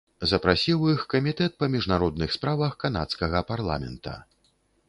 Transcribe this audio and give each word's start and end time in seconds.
Запрасіў 0.29 0.85
іх 0.93 1.03
камітэт 1.15 1.51
па 1.63 1.69
міжнародных 1.75 2.29
справах 2.39 2.71
канадскага 2.85 3.47
парламента. 3.55 4.21